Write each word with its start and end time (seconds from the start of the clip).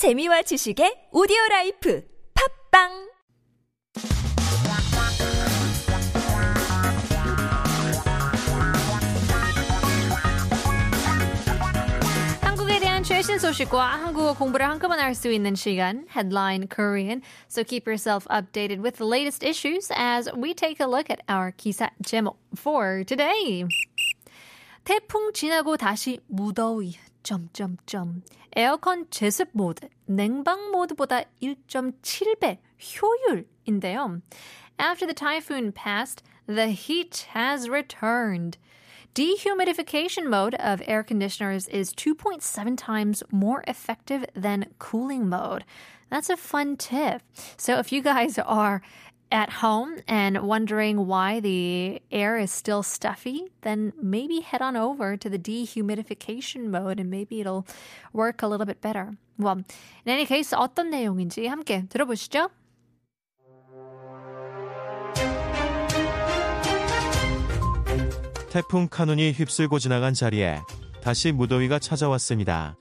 재미와 0.00 0.40
지식의 0.40 1.12
오디오 1.12 1.36
라이프 1.50 2.02
팝빵 2.32 3.10
최신 13.04 13.38
소식과 13.38 13.84
한국어 13.84 14.32
공부를 14.32 14.66
한꺼번에 14.66 15.02
할 15.02 15.14
수 15.14 15.30
있는 15.30 15.54
시간, 15.54 16.06
Headline 16.08 16.68
Korean. 16.74 17.20
So 17.48 17.62
keep 17.62 17.86
yourself 17.86 18.26
updated 18.30 18.80
with 18.80 18.96
the 18.96 19.04
latest 19.04 19.44
issues 19.44 19.90
as 19.94 20.32
we 20.34 20.54
take 20.54 20.80
a 20.80 20.88
look 20.88 21.10
at 21.10 21.20
our 21.28 21.52
기사 21.52 21.90
제목 22.06 22.38
for 22.56 23.04
today. 23.04 23.66
태풍 24.84 25.34
지나고 25.34 25.76
다시 25.76 26.20
무더위. 26.26 27.09
점점점. 27.23 28.21
에어컨 28.55 29.09
제습 29.09 29.49
모드, 29.53 29.89
냉방 30.05 30.71
모드보다 30.71 31.23
1.7배 31.41 32.59
효율인데요. 32.79 34.21
After 34.77 35.05
the 35.05 35.13
typhoon 35.13 35.71
passed, 35.71 36.23
the 36.47 36.71
heat 36.71 37.27
has 37.33 37.69
returned. 37.69 38.57
Dehumidification 39.15 40.29
mode 40.29 40.55
of 40.55 40.81
air 40.85 41.01
conditioners 41.01 41.67
is 41.69 41.93
2.7 41.93 42.75
times 42.77 43.23
more 43.31 43.63
effective 43.65 44.25
than 44.35 44.67
cooling 44.77 45.29
mode. 45.29 45.63
That's 46.09 46.29
a 46.29 46.37
fun 46.37 46.75
tip. 46.75 47.21
So 47.57 47.79
if 47.79 47.91
you 47.91 48.01
guys 48.01 48.37
are 48.37 48.81
at 49.30 49.50
home 49.62 49.96
and 50.08 50.38
wondering 50.42 51.06
why 51.06 51.40
the 51.40 52.02
air 52.10 52.38
is 52.38 52.50
still 52.50 52.82
stuffy, 52.82 53.50
then 53.62 53.92
maybe 54.00 54.40
head 54.40 54.62
on 54.62 54.76
over 54.76 55.16
to 55.16 55.28
the 55.28 55.38
dehumidification 55.38 56.70
mode 56.70 56.98
and 56.98 57.10
maybe 57.10 57.40
it'll 57.40 57.66
work 58.12 58.42
a 58.42 58.48
little 58.48 58.66
bit 58.66 58.80
better. 58.80 59.16
Well, 59.38 59.64
in 60.04 60.12
any 60.12 60.26
case, 60.26 60.54
어떤 60.54 60.90
내용인지 60.90 61.46
함께 61.46 61.84
들어보시죠. 61.88 62.50
태풍 68.50 68.88
카눈이 68.88 69.30
휩쓸고 69.30 69.78
지나간 69.78 70.12
자리에 70.12 70.58
다시 71.02 71.30
무더위가 71.30 71.78
찾아왔습니다. 71.78 72.76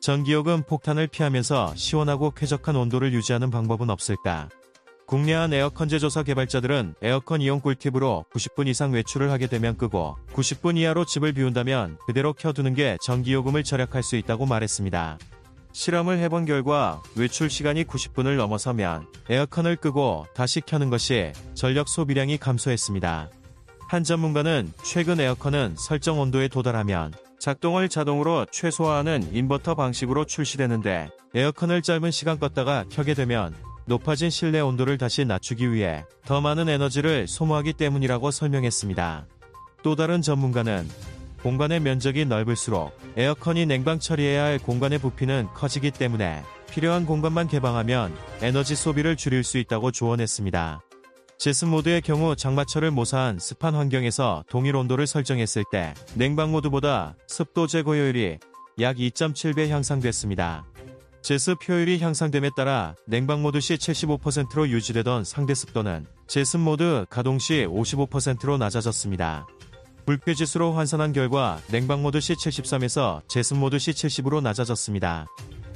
전기요금 0.00 0.62
폭탄을 0.62 1.08
피하면서 1.08 1.74
시원하고 1.74 2.30
쾌적한 2.30 2.76
온도를 2.76 3.12
유지하는 3.12 3.50
방법은 3.50 3.90
없을까? 3.90 4.48
국내한 5.08 5.54
에어컨 5.54 5.88
제조사 5.88 6.22
개발자들은 6.22 6.96
에어컨 7.00 7.40
이용 7.40 7.60
꿀팁으로 7.60 8.26
90분 8.30 8.68
이상 8.68 8.92
외출을 8.92 9.30
하게 9.30 9.46
되면 9.46 9.74
끄고 9.78 10.18
90분 10.34 10.76
이하로 10.76 11.06
집을 11.06 11.32
비운다면 11.32 11.96
그대로 12.06 12.34
켜두는 12.34 12.74
게 12.74 12.98
전기요금을 13.00 13.64
절약할 13.64 14.02
수 14.02 14.16
있다고 14.16 14.44
말했습니다. 14.44 15.18
실험을 15.72 16.18
해본 16.18 16.44
결과 16.44 17.02
외출 17.16 17.48
시간이 17.48 17.84
90분을 17.84 18.36
넘어서면 18.36 19.06
에어컨을 19.30 19.76
끄고 19.76 20.26
다시 20.34 20.60
켜는 20.60 20.90
것이 20.90 21.32
전력 21.54 21.88
소비량이 21.88 22.36
감소했습니다. 22.36 23.30
한 23.88 24.04
전문가는 24.04 24.70
최근 24.84 25.20
에어컨은 25.20 25.76
설정 25.78 26.20
온도에 26.20 26.48
도달하면 26.48 27.14
작동을 27.38 27.88
자동으로 27.88 28.44
최소화하는 28.52 29.34
인버터 29.34 29.74
방식으로 29.74 30.26
출시되는데 30.26 31.08
에어컨을 31.34 31.80
짧은 31.80 32.10
시간 32.10 32.38
껐다가 32.38 32.86
켜게 32.90 33.14
되면 33.14 33.54
높아진 33.88 34.28
실내 34.28 34.60
온도를 34.60 34.98
다시 34.98 35.24
낮추기 35.24 35.72
위해 35.72 36.04
더 36.26 36.42
많은 36.42 36.68
에너지를 36.68 37.26
소모하기 37.26 37.72
때문이라고 37.72 38.30
설명했습니다. 38.30 39.26
또 39.82 39.96
다른 39.96 40.20
전문가는 40.20 40.86
공간의 41.42 41.80
면적이 41.80 42.26
넓을수록 42.26 42.92
에어컨이 43.16 43.64
냉방 43.64 43.98
처리해야 43.98 44.44
할 44.44 44.58
공간의 44.58 44.98
부피는 44.98 45.48
커지기 45.54 45.92
때문에 45.92 46.42
필요한 46.70 47.06
공간만 47.06 47.48
개방하면 47.48 48.14
에너지 48.42 48.76
소비를 48.76 49.16
줄일 49.16 49.42
수 49.42 49.56
있다고 49.56 49.90
조언했습니다. 49.90 50.82
제습 51.38 51.68
모드의 51.68 52.02
경우 52.02 52.36
장마철을 52.36 52.90
모사한 52.90 53.38
습한 53.38 53.74
환경에서 53.74 54.44
동일 54.50 54.76
온도를 54.76 55.06
설정했을 55.06 55.64
때 55.70 55.94
냉방 56.14 56.52
모드보다 56.52 57.14
습도 57.26 57.66
제거 57.66 57.94
효율이 57.94 58.38
약 58.80 58.96
2.7배 58.96 59.68
향상됐습니다. 59.68 60.66
제습 61.28 61.58
효율이 61.68 61.98
향상됨에 61.98 62.52
따라 62.56 62.94
냉방 63.06 63.42
모드 63.42 63.60
시 63.60 63.74
75%로 63.74 64.66
유지되던 64.70 65.24
상대 65.24 65.52
습도는 65.52 66.06
제습 66.26 66.58
모드 66.58 67.04
가동 67.10 67.38
시 67.38 67.66
55%로 67.68 68.56
낮아졌습니다. 68.56 69.46
불쾌 70.06 70.32
지수로 70.32 70.72
환산한 70.72 71.12
결과 71.12 71.60
냉방 71.70 72.00
모드 72.00 72.18
시 72.18 72.32
73에서 72.32 73.20
제습 73.28 73.58
모드 73.58 73.78
시 73.78 73.90
70으로 73.90 74.40
낮아졌습니다. 74.40 75.26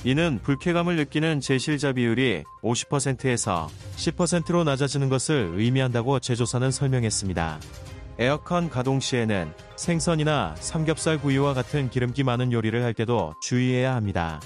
이는 0.05 0.41
불쾌감을 0.43 0.97
느끼는 0.97 1.41
제실자 1.41 1.93
비율이 1.93 2.45
50%에서 2.63 3.69
10%로 3.97 4.65
낮아지는 4.65 5.11
것을 5.11 5.53
의미한다고 5.55 6.21
제조사는 6.21 6.71
설명했습니다. 6.71 7.61
에어컨 8.19 8.71
가동 8.71 9.01
시에는 9.01 9.53
생선이나 9.77 10.55
삼겹살 10.61 11.21
구이와 11.21 11.53
같은 11.53 11.91
기름기 11.91 12.23
많은 12.25 12.53
요리를 12.53 12.83
할 12.83 12.95
때도 12.95 13.35
주의해야 13.43 13.95
합니다. 13.95 14.41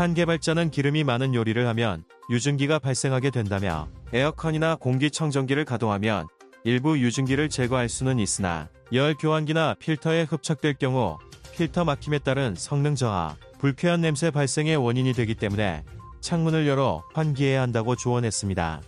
한 0.00 0.14
개발자는 0.14 0.70
기름이 0.70 1.04
많은 1.04 1.34
요리를 1.34 1.66
하면 1.66 2.04
유증기가 2.30 2.78
발생하게 2.78 3.28
된다며 3.28 3.86
에어컨이나 4.14 4.76
공기청정기를 4.76 5.66
가동하면 5.66 6.26
일부 6.64 6.98
유증기를 6.98 7.50
제거할 7.50 7.90
수는 7.90 8.18
있으나 8.18 8.70
열 8.94 9.14
교환기나 9.14 9.74
필터에 9.78 10.22
흡착될 10.22 10.76
경우 10.78 11.18
필터 11.54 11.84
막힘에 11.84 12.20
따른 12.20 12.54
성능 12.56 12.94
저하, 12.94 13.36
불쾌한 13.58 14.00
냄새 14.00 14.30
발생의 14.30 14.76
원인이 14.76 15.12
되기 15.12 15.34
때문에 15.34 15.84
창문을 16.22 16.66
열어 16.66 17.02
환기해야 17.12 17.60
한다고 17.60 17.94
조언했습니다. 17.94 18.80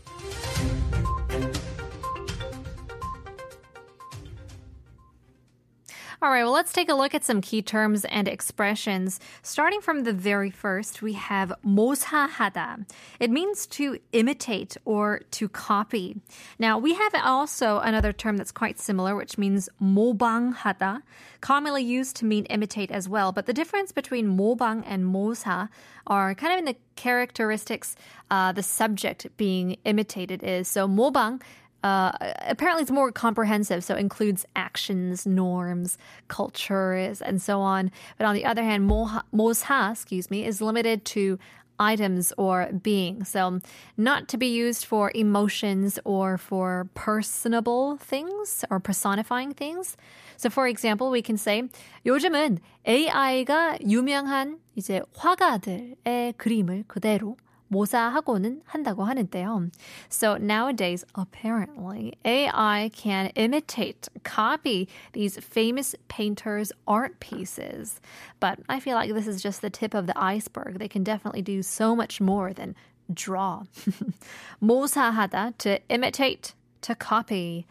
All 6.22 6.30
right, 6.32 6.44
well, 6.44 6.54
let's 6.54 6.74
take 6.74 6.90
a 6.90 6.96
look 6.96 7.14
at 7.14 7.24
some 7.24 7.42
key 7.42 7.62
terms 7.62 8.06
and 8.06 8.28
expressions. 8.28 9.20
Starting 9.42 9.82
from 9.82 10.04
the 10.04 10.14
very 10.14 10.50
first, 10.50 11.02
we 11.02 11.14
have 11.14 11.54
모사하다. 11.66 12.86
It 13.20 13.30
means 13.30 13.68
to 13.68 14.00
imitate 14.12 14.78
or 14.86 15.22
to 15.32 15.50
copy. 15.50 16.18
Now, 16.60 16.78
we 16.78 16.94
have 16.94 17.14
also 17.24 17.80
another 17.80 18.14
term 18.14 18.38
that's 18.38 18.52
quite 18.52 18.80
similar, 18.80 19.16
which 19.16 19.38
means 19.38 19.70
모방하다, 19.82 21.02
commonly 21.42 21.84
used 21.84 22.16
to 22.18 22.26
mean 22.26 22.46
imitate 22.46 22.92
as 22.92 23.08
well. 23.08 23.32
But 23.32 23.46
the 23.46 23.54
difference 23.54 23.92
between 23.92 24.38
모방 24.38 24.84
and 24.86 25.06
모사 25.06 25.70
are 26.08 26.34
kind 26.34 26.54
of 26.54 26.60
in 26.60 26.66
the 26.66 26.76
characteristics, 26.96 27.96
uh, 28.32 28.52
the 28.52 28.64
subject 28.64 29.28
being 29.38 29.78
imitated 29.86 30.44
is. 30.44 30.68
So 30.68 30.88
모방 30.88 31.42
uh, 31.84 32.12
apparently 32.48 32.82
it's 32.82 32.92
more 32.92 33.12
comprehensive, 33.12 33.84
so 33.84 33.96
it 33.96 34.00
includes 34.00 34.46
actions, 34.56 35.26
norms, 35.26 35.98
cultures, 36.28 37.22
and 37.22 37.42
so 37.42 37.62
on. 37.62 37.92
But 38.18 38.26
on 38.26 38.34
the 38.34 38.46
other 38.46 38.64
hand, 38.64 38.90
moha, 38.90 39.24
mosha, 39.34 39.92
excuse 39.92 40.30
me, 40.32 40.46
is 40.46 40.62
limited 40.62 41.06
to 41.06 41.38
items 41.80 42.34
or 42.38 42.70
being. 42.82 43.24
So 43.24 43.60
not 43.96 44.28
to 44.30 44.38
be 44.38 44.48
used 44.48 44.86
for 44.86 45.12
emotions 45.14 46.00
or 46.04 46.38
for 46.38 46.90
personable 46.96 47.98
things 47.98 48.66
or 48.70 48.80
personifying 48.80 49.54
things. 49.54 49.96
So 50.38 50.50
for 50.50 50.68
example, 50.68 51.10
we 51.10 51.22
can 51.22 51.38
say 51.38 51.64
요즘은 52.06 52.60
AI가 52.88 53.80
유명한 53.88 54.60
이제 54.76 55.02
화가들의 55.16 56.34
그림을 56.38 56.86
그대로 56.88 57.38
모사하고는 57.72 58.62
한다고 58.66 59.04
하는데요. 59.04 59.70
So 60.10 60.38
nowadays, 60.38 61.04
apparently, 61.16 62.14
AI 62.24 62.90
can 62.94 63.28
imitate, 63.36 64.08
copy 64.24 64.88
these 65.14 65.38
famous 65.38 65.96
painters' 66.08 66.72
art 66.88 67.20
pieces. 67.20 68.00
But 68.40 68.60
I 68.70 68.80
feel 68.80 68.96
like 68.96 69.14
this 69.14 69.28
is 69.28 69.42
just 69.42 69.62
the 69.62 69.70
tip 69.70 69.94
of 69.94 70.08
the 70.08 70.18
iceberg. 70.18 70.80
They 70.80 70.88
can 70.88 71.04
definitely 71.04 71.42
do 71.42 71.62
so 71.62 71.96
much 71.96 72.22
more 72.22 72.54
than 72.54 72.76
draw. 73.14 73.64
모사하다, 74.64 75.58
to 75.60 75.80
imitate, 75.90 76.54
to 76.82 76.96
copy. 76.96 77.66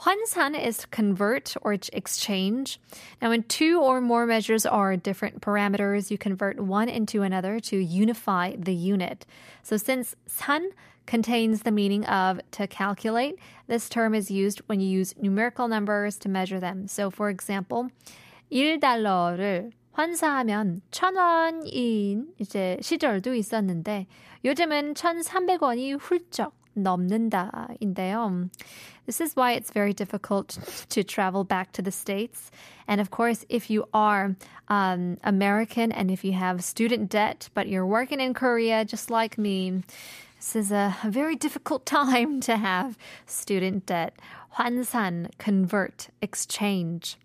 환산 0.00 0.54
is 0.54 0.78
to 0.78 0.86
convert 0.88 1.54
or 1.62 1.76
to 1.76 1.96
exchange. 1.96 2.78
Now, 3.20 3.30
when 3.30 3.42
two 3.42 3.80
or 3.80 4.00
more 4.00 4.26
measures 4.26 4.64
are 4.64 4.96
different 4.96 5.40
parameters, 5.40 6.10
you 6.10 6.18
convert 6.18 6.60
one 6.60 6.88
into 6.88 7.22
another 7.22 7.58
to 7.60 7.76
unify 7.76 8.54
the 8.56 8.74
unit. 8.74 9.26
So, 9.62 9.76
since 9.76 10.14
산 10.26 10.70
contains 11.06 11.62
the 11.62 11.72
meaning 11.72 12.04
of 12.06 12.40
to 12.52 12.66
calculate, 12.68 13.38
this 13.66 13.88
term 13.88 14.14
is 14.14 14.30
used 14.30 14.60
when 14.66 14.78
you 14.78 14.88
use 14.88 15.14
numerical 15.20 15.66
numbers 15.66 16.16
to 16.18 16.28
measure 16.28 16.60
them. 16.60 16.86
So, 16.86 17.10
for 17.10 17.28
example, 17.28 17.88
1달러를 18.52 19.72
환사하면 19.92 20.82
1,000원인 20.92 22.26
이제 22.38 22.78
시절도 22.80 23.34
있었는데 23.34 24.06
요즘은 24.44 24.94
1,300원이 24.94 25.98
훌쩍 25.98 26.54
넘는다인데요. 26.74 28.48
This 29.05 29.19
is 29.19 29.35
why 29.35 29.53
it's 29.53 29.71
very 29.71 29.93
difficult 29.93 30.57
to 30.89 31.03
travel 31.03 31.43
back 31.43 31.71
to 31.73 31.81
the 31.81 31.91
States. 31.91 32.51
And 32.87 33.01
of 33.01 33.11
course, 33.11 33.45
if 33.49 33.69
you 33.69 33.85
are 33.93 34.35
um, 34.69 35.17
American 35.23 35.91
and 35.91 36.09
if 36.09 36.23
you 36.23 36.33
have 36.33 36.63
student 36.63 37.09
debt, 37.09 37.49
but 37.53 37.67
you're 37.67 37.85
working 37.85 38.19
in 38.19 38.33
Korea 38.33 38.85
just 38.85 39.09
like 39.09 39.37
me, 39.37 39.83
this 40.37 40.55
is 40.55 40.71
a 40.71 40.95
very 41.05 41.35
difficult 41.35 41.85
time 41.99 42.39
to 42.41 42.57
have 42.57 42.97
student 43.25 43.85
debt. 43.85 44.13
환산, 44.57 45.31
convert, 45.37 46.09
exchange. 46.21 47.17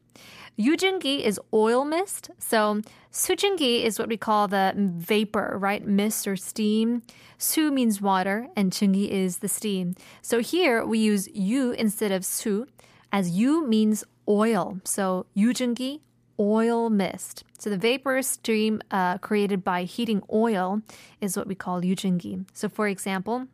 Yujingi 0.59 1.21
is 1.21 1.41
oil 1.53 1.85
mist. 1.85 2.31
So 2.39 2.83
sujingi 3.13 3.85
is 3.85 3.99
what 3.99 4.09
we 4.09 4.17
call 4.17 4.49
the 4.49 4.75
vapor, 4.77 5.57
right? 5.57 5.87
Mist 5.87 6.27
or 6.27 6.37
steam. 6.37 7.03
Su 7.39 7.71
means 7.71 8.01
water 8.01 8.49
and 8.57 8.73
jingi 8.73 9.09
is 9.09 9.39
the 9.39 9.49
steam. 9.49 9.95
So 10.21 10.41
here 10.41 10.85
we 10.85 10.99
use 10.99 11.29
yu 11.33 11.71
instead 11.71 12.11
of 12.11 12.25
su 12.25 12.67
as 13.13 13.31
yu 13.31 13.67
means 13.67 14.03
oil. 14.29 14.81
So 14.85 15.27
yujingi, 15.37 16.01
oil 16.41 16.91
mist. 16.91 17.45
So 17.59 17.71
the 17.71 17.79
vapor 17.79 18.21
stream 18.23 18.83
uh, 18.91 19.19
created 19.19 19.63
by 19.63 19.85
heating 19.85 20.23
oil 20.33 20.83
is 21.21 21.37
what 21.37 21.47
we 21.47 21.55
call 21.55 21.83
yujingi. 21.83 22.47
So 22.53 22.69
for 22.69 22.89
example, 22.89 23.47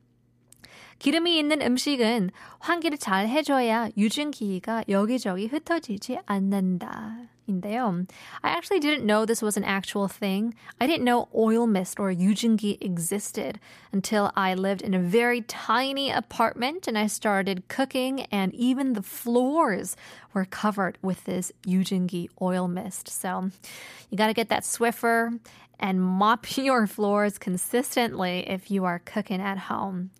기름이 1.00 1.38
있는 1.38 1.62
음식은 1.62 2.32
환기를 2.60 2.98
잘 2.98 3.28
해줘야 3.28 3.90
유증기가 3.98 4.84
여기저기 4.90 5.48
흩어지지 5.48 6.20
않는다. 6.26 7.30
인데요. 7.50 8.06
I 8.44 8.52
actually 8.52 8.80
didn't 8.80 9.06
know 9.06 9.26
this 9.26 9.42
was 9.42 9.58
an 9.58 9.64
actual 9.64 10.08
thing. 10.08 10.54
I 10.80 10.88
didn't 10.88 11.04
know 11.04 11.28
oil 11.36 11.68
mist 11.68 12.00
or 12.00 12.14
유증기 12.14 12.78
existed 12.80 13.60
until 13.92 14.32
I 14.36 14.54
lived 14.54 14.82
in 14.82 14.94
a 14.94 15.00
very 15.00 15.42
tiny 15.42 16.12
apartment 16.12 16.88
and 16.88 16.98
I 16.98 17.08
started 17.08 17.68
cooking 17.68 18.22
and 18.32 18.54
even 18.54 18.94
the 18.94 19.02
floors 19.02 19.98
were 20.34 20.46
covered 20.46 20.98
with 21.02 21.26
this 21.26 21.52
유증기 21.66 22.30
oil 22.42 22.68
mist. 22.68 23.10
So 23.10 23.50
you 24.10 24.18
got 24.18 24.28
to 24.28 24.34
get 24.34 24.50
that 24.50 24.64
Swiffer 24.64 25.40
and 25.85 26.01
mop 26.01 26.57
your 26.57 26.87
floors 26.87 27.37
consistently 27.37 28.49
if 28.49 28.71
you 28.71 28.87
are 28.87 28.99
cooking 29.01 29.41
at 29.41 29.59
home. 29.59 30.11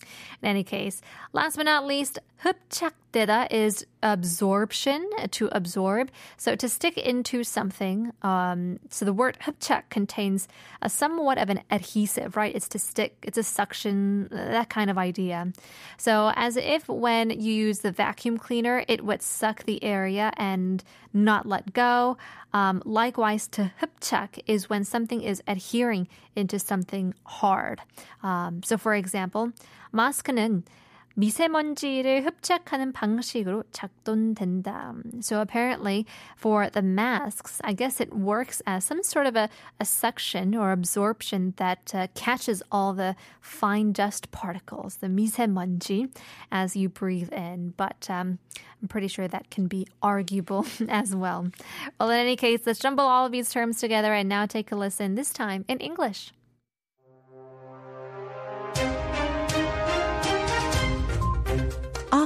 In 0.43 0.49
any 0.49 0.63
case, 0.63 1.01
last 1.33 1.57
but 1.57 1.65
not 1.65 1.87
least, 1.87 2.19
흡 2.45 2.93
착되다 3.14 3.52
is 3.52 3.86
absorption, 4.02 5.08
to 5.32 5.50
absorb. 5.52 6.12
So 6.38 6.56
to 6.56 6.70
stick 6.70 6.98
into 6.98 7.44
something. 7.44 8.12
Um, 8.22 8.80
so 8.90 9.06
the 9.06 9.14
word 9.14 9.38
흡착 9.46 9.84
contains 9.90 10.48
a 10.82 10.90
somewhat 10.90 11.38
of 11.38 11.50
an 11.50 11.62
adhesive, 11.72 12.38
right? 12.38 12.56
It's 12.56 12.70
to 12.70 12.80
stick, 12.80 13.18
it's 13.24 13.38
a 13.38 13.44
suction, 13.44 14.30
that 14.32 14.70
kind 14.70 14.90
of 14.90 14.98
idea. 14.98 15.52
So 15.98 16.32
as 16.36 16.58
if 16.58 16.88
when 16.88 17.30
you 17.30 17.54
use 17.54 17.80
the 17.80 17.92
vacuum 17.92 18.38
cleaner, 18.38 18.84
it 18.88 19.04
would 19.04 19.22
suck 19.22 19.64
the 19.64 19.84
area 19.84 20.32
and 20.38 20.84
not 21.14 21.46
let 21.46 21.74
go. 21.74 22.18
Um, 22.54 22.82
likewise, 22.86 23.48
to 23.50 23.72
흡착 23.82 24.40
is 24.48 24.70
when 24.70 24.84
something 24.84 25.22
is 25.22 25.42
adhering 25.48 26.08
into 26.36 26.58
something 26.60 27.14
hard. 27.24 27.82
Um, 28.24 28.64
so 28.64 28.78
for 28.78 28.94
example, 28.96 29.52
마스크는 29.94 30.64
미세먼지를 31.20 32.26
흡착하는 32.26 32.94
방식으로 32.94 33.64
작동된다. 33.72 34.94
So 35.22 35.42
apparently 35.42 36.06
for 36.38 36.70
the 36.70 36.82
masks, 36.82 37.60
I 37.64 37.74
guess 37.74 38.00
it 38.00 38.14
works 38.14 38.62
as 38.66 38.86
some 38.86 39.04
sort 39.04 39.28
of 39.28 39.36
a, 39.36 39.50
a 39.82 39.86
suction 39.86 40.56
or 40.56 40.72
absorption 40.72 41.54
that 41.58 41.94
uh, 41.94 42.08
catches 42.16 42.64
all 42.72 42.94
the 42.94 43.16
fine 43.42 43.92
dust 43.92 44.32
particles, 44.32 44.98
the 44.98 45.08
미세먼지, 45.08 46.10
as 46.52 46.78
you 46.78 46.88
breathe 46.88 47.34
in. 47.34 47.74
But 47.76 48.08
um, 48.10 48.40
I'm 48.82 48.88
pretty 48.88 49.10
sure 49.10 49.28
that 49.28 49.50
can 49.52 49.68
be 49.68 49.88
arguable 50.02 50.66
as 50.88 51.14
well. 51.14 51.48
Well, 52.00 52.12
in 52.12 52.18
any 52.20 52.38
case, 52.38 52.62
let's 52.66 52.80
jumble 52.80 53.04
all 53.04 53.26
of 53.26 53.34
these 53.34 53.50
terms 53.50 53.82
together 53.82 54.14
and 54.14 54.30
now 54.30 54.46
take 54.46 54.72
a 54.72 54.76
listen, 54.78 55.16
this 55.16 55.32
time 55.32 55.66
in 55.68 55.80
English. 55.80 56.32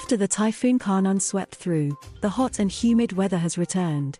After 0.08 0.16
the 0.16 0.26
Typhoon 0.26 0.78
Khanun 0.78 1.20
swept 1.20 1.56
through, 1.56 1.94
the 2.22 2.30
hot 2.30 2.60
and 2.60 2.72
humid 2.72 3.12
weather 3.12 3.36
has 3.36 3.58
returned. 3.58 4.18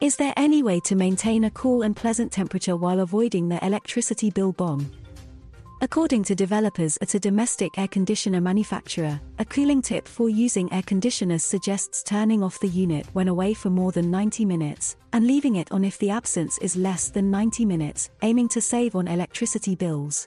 Is 0.00 0.16
there 0.16 0.34
any 0.36 0.64
way 0.64 0.80
to 0.80 0.96
maintain 0.96 1.44
a 1.44 1.52
cool 1.52 1.82
and 1.82 1.94
pleasant 1.94 2.32
temperature 2.32 2.74
while 2.74 2.98
avoiding 2.98 3.48
the 3.48 3.64
electricity 3.64 4.28
bill 4.30 4.50
bomb? 4.50 4.90
According 5.80 6.24
to 6.24 6.34
developers 6.34 6.98
at 7.00 7.14
a 7.14 7.20
domestic 7.20 7.78
air 7.78 7.86
conditioner 7.86 8.40
manufacturer, 8.40 9.20
a 9.38 9.44
cooling 9.44 9.82
tip 9.82 10.08
for 10.08 10.28
using 10.28 10.72
air 10.72 10.82
conditioners 10.82 11.44
suggests 11.44 12.02
turning 12.02 12.42
off 12.42 12.58
the 12.58 12.66
unit 12.66 13.06
when 13.12 13.28
away 13.28 13.54
for 13.54 13.70
more 13.70 13.92
than 13.92 14.10
90 14.10 14.44
minutes, 14.46 14.96
and 15.12 15.28
leaving 15.28 15.54
it 15.54 15.70
on 15.70 15.84
if 15.84 15.96
the 15.98 16.10
absence 16.10 16.58
is 16.58 16.74
less 16.74 17.08
than 17.08 17.30
90 17.30 17.64
minutes, 17.64 18.10
aiming 18.22 18.48
to 18.48 18.60
save 18.60 18.96
on 18.96 19.06
electricity 19.06 19.76
bills. 19.76 20.26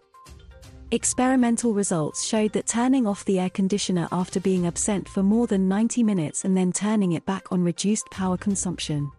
Experimental 0.94 1.74
results 1.74 2.22
showed 2.22 2.52
that 2.52 2.68
turning 2.68 3.08
off 3.08 3.24
the 3.24 3.40
air 3.40 3.50
conditioner 3.50 4.10
after 4.12 4.42
being 4.42 4.68
absent 4.68 5.08
for 5.08 5.24
more 5.24 5.48
than 5.48 5.70
90 5.70 6.04
minutes 6.04 6.44
and 6.44 6.56
then 6.56 6.74
turning 6.74 7.14
it 7.14 7.26
back 7.26 7.50
on 7.50 7.64
reduced 7.64 8.10
power 8.12 8.36
consumption. 8.36 9.10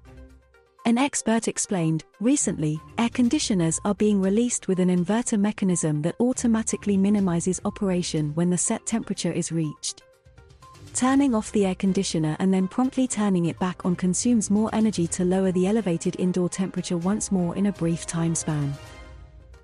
An 0.84 0.98
expert 0.98 1.48
explained, 1.48 2.04
recently, 2.20 2.78
air 2.98 3.08
conditioners 3.08 3.80
are 3.86 3.94
being 3.94 4.20
released 4.20 4.68
with 4.68 4.80
an 4.80 4.90
inverter 4.90 5.40
mechanism 5.40 6.02
that 6.02 6.20
automatically 6.20 6.98
minimizes 6.98 7.58
operation 7.64 8.34
when 8.34 8.50
the 8.50 8.58
set 8.58 8.84
temperature 8.84 9.32
is 9.32 9.50
reached. 9.50 10.02
Turning 10.92 11.34
off 11.34 11.52
the 11.52 11.64
air 11.64 11.74
conditioner 11.74 12.36
and 12.38 12.52
then 12.52 12.68
promptly 12.68 13.08
turning 13.08 13.46
it 13.46 13.58
back 13.58 13.86
on 13.86 13.96
consumes 13.96 14.50
more 14.50 14.68
energy 14.74 15.06
to 15.06 15.24
lower 15.24 15.50
the 15.52 15.66
elevated 15.66 16.16
indoor 16.18 16.50
temperature 16.50 16.98
once 16.98 17.32
more 17.32 17.56
in 17.56 17.64
a 17.64 17.72
brief 17.72 18.04
time 18.04 18.34
span. 18.34 18.74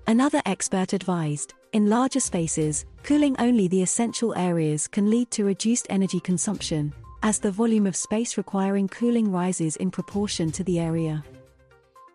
Another 0.09 0.41
expert 0.47 0.93
advised, 0.93 1.53
in 1.71 1.87
larger 1.87 2.19
spaces, 2.19 2.87
cooling 3.03 3.35
only 3.37 3.67
the 3.67 3.83
essential 3.83 4.35
areas 4.35 4.87
can 4.87 5.07
lead 5.07 5.29
to 5.29 5.45
reduced 5.45 5.85
energy 5.91 6.19
consumption, 6.19 6.91
as 7.21 7.37
the 7.37 7.51
volume 7.51 7.85
of 7.85 7.95
space 7.95 8.35
requiring 8.35 8.87
cooling 8.87 9.31
rises 9.31 9.75
in 9.75 9.91
proportion 9.91 10.51
to 10.51 10.63
the 10.63 10.79
area. 10.79 11.23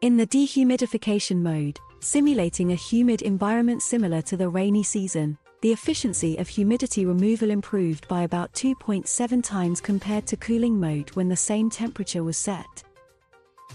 In 0.00 0.16
the 0.16 0.26
dehumidification 0.26 1.36
mode, 1.36 1.78
simulating 2.00 2.72
a 2.72 2.74
humid 2.74 3.22
environment 3.22 3.80
similar 3.80 4.22
to 4.22 4.36
the 4.36 4.48
rainy 4.48 4.82
season, 4.82 5.38
the 5.62 5.70
efficiency 5.70 6.36
of 6.38 6.48
humidity 6.48 7.06
removal 7.06 7.52
improved 7.52 8.08
by 8.08 8.22
about 8.22 8.52
2.7 8.54 9.40
times 9.40 9.80
compared 9.80 10.26
to 10.26 10.36
cooling 10.36 10.80
mode 10.80 11.10
when 11.10 11.28
the 11.28 11.36
same 11.36 11.70
temperature 11.70 12.24
was 12.24 12.36
set. 12.36 12.82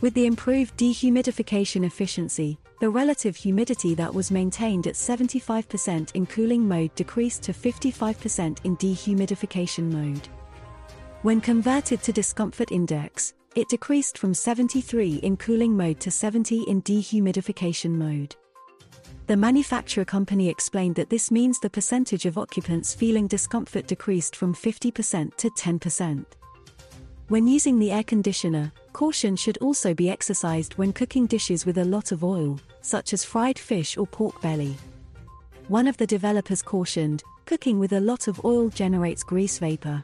With 0.01 0.13
the 0.13 0.25
improved 0.25 0.77
dehumidification 0.77 1.85
efficiency, 1.85 2.57
the 2.79 2.89
relative 2.89 3.35
humidity 3.35 3.95
that 3.95 4.13
was 4.13 4.31
maintained 4.31 4.87
at 4.87 4.93
75% 4.93 6.15
in 6.15 6.25
cooling 6.25 6.65
mode 6.65 6.95
decreased 6.95 7.43
to 7.43 7.51
55% 7.51 8.63
in 8.63 8.77
dehumidification 8.77 9.91
mode. 9.91 10.29
When 11.23 11.41
converted 11.41 12.01
to 12.03 12.13
discomfort 12.13 12.71
index, 12.71 13.33
it 13.55 13.67
decreased 13.67 14.17
from 14.17 14.33
73 14.33 15.15
in 15.15 15.35
cooling 15.35 15.75
mode 15.75 15.99
to 15.99 16.11
70 16.11 16.63
in 16.63 16.81
dehumidification 16.83 17.91
mode. 17.91 18.37
The 19.27 19.35
manufacturer 19.35 20.05
company 20.05 20.47
explained 20.47 20.95
that 20.95 21.09
this 21.09 21.29
means 21.29 21.59
the 21.59 21.69
percentage 21.69 22.25
of 22.25 22.37
occupants 22.37 22.93
feeling 22.93 23.27
discomfort 23.27 23.87
decreased 23.87 24.37
from 24.37 24.55
50% 24.55 25.35
to 25.35 25.49
10%. 25.49 26.25
When 27.29 27.47
using 27.47 27.77
the 27.77 27.91
air 27.91 28.03
conditioner, 28.03 28.71
caution 28.91 29.35
should 29.35 29.59
also 29.59 29.93
be 29.93 30.09
exercised 30.09 30.73
when 30.79 30.91
cooking 30.91 31.27
dishes 31.27 31.63
with 31.63 31.77
a 31.77 31.85
lot 31.85 32.11
of 32.11 32.23
oil, 32.23 32.59
such 32.81 33.13
as 33.13 33.23
fried 33.23 33.59
fish 33.59 33.97
or 33.97 34.07
pork 34.07 34.41
belly. 34.41 34.75
One 35.67 35.85
of 35.85 35.95
the 35.97 36.07
developers 36.07 36.63
cautioned, 36.63 37.21
cooking 37.45 37.77
with 37.77 37.93
a 37.93 37.99
lot 37.99 38.27
of 38.27 38.43
oil 38.43 38.69
generates 38.69 39.21
grease 39.21 39.59
vapor. 39.59 40.03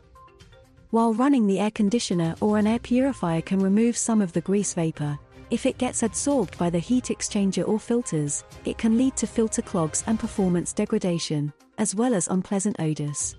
While 0.92 1.16
running 1.16 1.48
the 1.48 1.60
air 1.60 1.72
conditioner 1.72 2.36
or 2.42 2.60
an 2.60 2.68
air 2.68 2.78
purifier 2.78 3.42
can 3.42 3.58
remove 3.60 3.98
some 3.98 4.22
of 4.22 4.32
the 4.32 4.42
grease 4.42 4.76
vapor, 4.76 5.18
if 5.50 5.66
it 5.66 5.80
gets 5.80 6.04
absorbed 6.04 6.56
by 6.60 6.70
the 6.70 6.78
heat 6.78 7.06
exchanger 7.06 7.68
or 7.68 7.80
filters, 7.80 8.44
it 8.66 8.78
can 8.78 9.00
lead 9.00 9.16
to 9.18 9.26
filter 9.26 9.64
clogs 9.64 10.04
and 10.06 10.20
performance 10.20 10.74
degradation, 10.74 11.52
as 11.80 11.96
well 11.96 12.14
as 12.14 12.28
unpleasant 12.28 12.76
odors. 12.78 13.36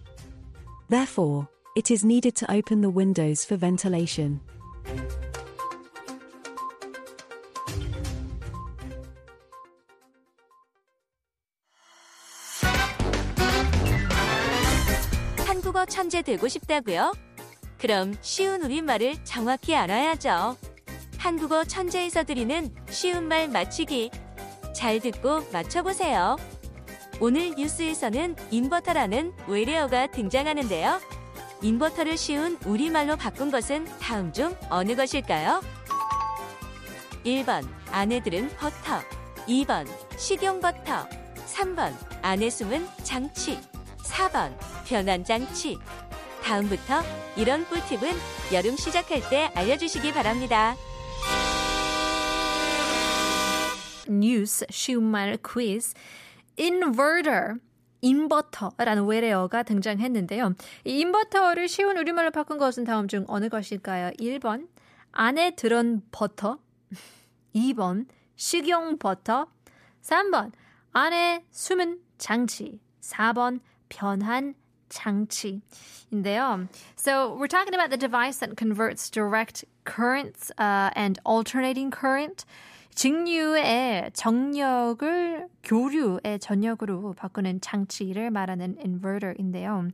Therefore, 0.89 1.49
it 1.77 1.93
is 1.93 2.05
needed 2.05 2.35
to 2.35 2.51
open 2.51 2.81
the 2.81 2.91
windows 2.91 3.45
for 3.45 3.59
ventilation. 3.59 4.41
한국어 15.47 15.85
천재 15.85 16.23
되고 16.23 16.49
싶다고요? 16.49 17.13
그럼 17.79 18.15
쉬운 18.23 18.63
우리말을 18.63 19.23
정확히 19.25 19.77
알아야죠. 19.77 20.57
한국어 21.19 21.65
천재에서 21.65 22.25
드리는 22.25 22.75
쉬운 22.89 23.29
말 23.29 23.49
맞추기. 23.49 24.11
잘 24.75 25.01
듣고 25.01 25.43
맞춰보세요. 25.53 26.37
오늘 27.21 27.55
뉴스에서는 27.55 28.37
인버터라는 28.51 29.33
외래어가 29.47 30.07
등장하는데요. 30.07 31.16
인버터를 31.63 32.17
쉬운 32.17 32.59
우리말로 32.65 33.17
바꾼 33.17 33.51
것은 33.51 33.87
다음 33.99 34.33
중 34.33 34.55
어느 34.69 34.95
것일까요? 34.95 35.63
1번 37.25 37.67
안에 37.91 38.23
들은 38.23 38.49
버터. 38.57 39.01
2번 39.49 39.87
식용버터. 40.17 41.09
3번 41.47 41.95
안에 42.23 42.51
숨은 42.51 42.87
장치. 43.03 43.59
4번 43.99 44.57
변환 44.87 45.25
장치. 45.25 45.79
다음부터 46.43 47.03
이런 47.37 47.65
꿀팁은 47.67 48.13
여름 48.53 48.77
시작할 48.77 49.29
때 49.29 49.51
알려주시기 49.55 50.13
바랍니다. 50.13 50.77
news 54.09 54.65
쉬운말 54.71 55.39
quiz 55.43 55.95
inverter 56.59 57.57
인버터라는 58.07 59.07
외래어가 59.07 59.63
등장했는데요. 59.65 60.55
이 60.85 61.01
인버터를 61.01 61.69
쉬운 61.69 61.97
우리말로 61.97 62.31
바꾼 62.31 62.59
것은 62.59 62.85
다음 62.85 63.09
중 63.09 63.25
어느 63.27 63.49
것일까요? 63.49 64.11
1번 64.21 64.69
안에 65.13 65.57
들은 65.57 66.03
버터 66.13 66.59
2번 67.55 68.07
식용 68.37 68.99
버터 68.99 69.49
3번 70.03 70.53
안에 70.93 71.45
숨은 71.51 72.01
장치 72.19 72.81
4번 73.01 73.61
변환 73.89 74.55
장치인데요. 74.89 76.69
So 76.97 77.35
we're 77.35 77.49
talking 77.49 77.75
about 77.75 77.91
the 77.91 77.99
device 77.99 78.39
that 78.39 78.57
converts 78.57 79.11
direct 79.11 79.65
currents 79.85 80.53
uh, 80.59 80.91
and 80.95 81.19
alternating 81.25 81.91
current 81.91 82.45
직류의 82.97 84.11
정력을 84.15 85.49
교류의 85.63 86.39
전력으로 86.41 87.13
바꾸는 87.13 87.61
장치를 87.61 88.31
말하는 88.31 88.79
인버터인데요. 88.83 89.89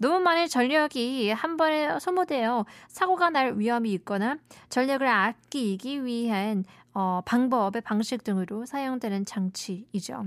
너무 0.00 0.18
많은 0.18 0.48
전력이 0.48 1.30
한 1.30 1.56
번에 1.56 1.98
소모되어 2.00 2.66
사고가 2.88 3.30
날 3.30 3.56
위험이 3.56 3.92
있거나 3.92 4.36
전력을 4.68 5.06
아끼기 5.06 6.04
위한 6.04 6.64
어, 6.92 7.22
방법의 7.24 7.82
방식 7.82 8.24
등으로 8.24 8.66
사용되는 8.66 9.24
장치이죠. 9.24 10.26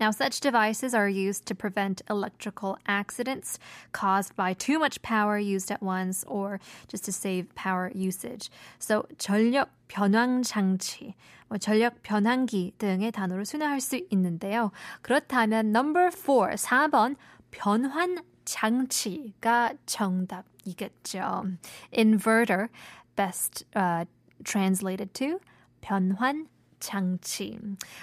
Now, 0.00 0.10
such 0.10 0.40
devices 0.40 0.92
are 0.92 1.08
used 1.08 1.46
to 1.46 1.54
prevent 1.54 2.02
electrical 2.10 2.76
accidents 2.86 3.58
caused 3.92 4.34
by 4.34 4.52
too 4.52 4.78
much 4.78 5.00
power 5.02 5.38
used 5.38 5.70
at 5.70 5.82
once 5.82 6.24
or 6.26 6.58
just 6.88 7.04
to 7.04 7.12
save 7.12 7.54
power 7.54 7.92
usage. 7.94 8.50
So, 8.78 9.06
전력 9.18 9.68
변환 9.88 10.42
장치, 10.42 11.14
뭐 11.48 11.58
전력 11.58 12.02
변환기 12.02 12.74
등의 12.78 13.12
단어로 13.12 13.44
순화할 13.44 13.80
수 13.80 14.00
있는데요. 14.10 14.72
그렇다면 15.02 15.66
number 15.70 16.10
4, 16.10 16.56
4번 16.56 17.14
변환 17.52 18.18
장치가 18.44 19.72
정답이겠죠. 19.86 21.56
Inverter, 21.92 22.68
best 23.14 23.64
uh, 23.76 24.04
translated 24.42 25.14
to 25.14 25.38
변환 25.80 26.18
장치. 26.18 26.57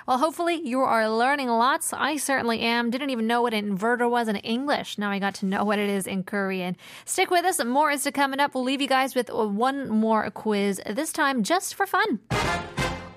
Well, 0.07 0.17
hopefully 0.17 0.59
you 0.63 0.79
are 0.79 1.07
learning 1.07 1.49
lots. 1.49 1.93
I 1.93 2.17
certainly 2.17 2.61
am. 2.61 2.89
Didn't 2.89 3.11
even 3.11 3.27
know 3.27 3.41
what 3.43 3.53
an 3.53 3.77
inverter 3.77 4.09
was 4.09 4.27
in 4.27 4.37
English. 4.37 4.97
Now 4.97 5.11
I 5.11 5.19
got 5.19 5.35
to 5.35 5.45
know 5.45 5.63
what 5.63 5.77
it 5.77 5.89
is 5.89 6.07
in 6.07 6.23
Korean. 6.23 6.75
Stick 7.05 7.29
with 7.29 7.45
us. 7.45 7.63
More 7.63 7.91
is 7.91 8.03
to 8.03 8.11
coming 8.11 8.39
up. 8.39 8.55
We'll 8.55 8.63
leave 8.63 8.81
you 8.81 8.87
guys 8.87 9.13
with 9.13 9.29
one 9.29 9.89
more 9.89 10.29
quiz, 10.31 10.81
this 10.89 11.11
time 11.13 11.43
just 11.43 11.75
for 11.75 11.85
fun. 11.85 12.19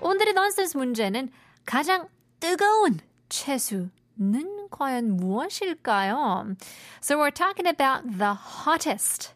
오늘의 0.01 0.33
넌센스 0.35 0.77
문제는 0.77 1.31
가장 1.65 2.07
뜨거운 2.39 2.99
채소는 3.29 4.69
과연 4.69 5.17
무엇일까요? 5.17 6.55
So 7.01 7.17
we're 7.17 7.31
talking 7.31 7.65
about 7.65 8.03
the 8.05 8.35
hottest 8.35 9.33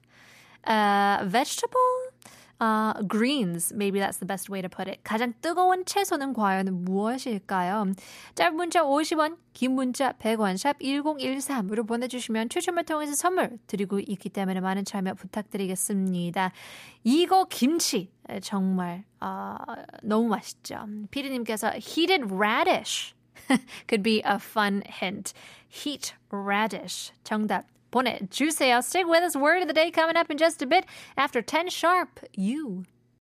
uh, 0.66 1.24
vegetable 1.26 2.03
uh, 2.61 2.95
greens, 3.07 3.73
maybe 3.75 3.99
that's 3.99 4.19
the 4.19 4.27
best 4.27 4.49
way 4.49 4.63
to 4.63 4.69
put 4.69 4.89
it. 4.89 5.03
가장 5.05 5.35
뜨거운 5.41 5.85
채소는 5.85 6.33
과연 6.35 6.85
무엇일까요? 6.85 7.93
짧은 8.35 8.57
문자 8.57 8.83
50원, 8.83 9.37
긴 9.53 9.73
문자 9.73 10.13
100원, 10.13 10.57
샵 10.57 10.79
1013으로 10.79 11.87
보내주시면 11.87 12.49
추첨을 12.49 12.85
통해서 12.85 13.15
선물 13.15 13.59
드리고 13.67 14.01
있기 14.01 14.29
때문에 14.29 14.61
많은 14.61 14.85
참여 14.85 15.15
부탁드리겠습니다. 15.15 16.53
이거 17.05 17.47
김치 17.49 18.11
정말 18.43 19.05
어, 19.21 19.57
너무 20.03 20.29
맛있죠. 20.29 20.87
피디님께서 21.11 21.73
heated 21.77 22.33
radish 22.33 23.15
could 23.89 24.03
be 24.03 24.23
a 24.25 24.37
fun 24.37 24.83
hint. 24.87 25.33
Heat 25.69 26.15
radish 26.31 27.13
정답 27.25 27.67
보내주세요. 27.94 28.84
Stick 28.84 29.08
with 29.08 29.24
us. 29.24 29.36
Word 29.36 29.62
of 29.62 29.68
the 29.68 29.74
day 29.74 29.92
coming 29.92 30.16
up 30.16 30.30
in 30.30 30.38
just 30.38 30.62
a 30.62 30.68
bit 30.68 30.86
after 31.18 31.42
10 31.42 31.70
sharp. 31.70 32.20
You. 32.36 32.86